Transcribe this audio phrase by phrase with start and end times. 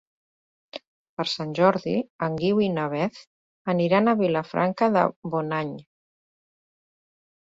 [1.19, 1.93] Per Sant Jordi
[2.27, 3.19] en Guiu i na Beth
[3.75, 5.05] aniran a Vilafranca de
[5.37, 5.71] Bonany.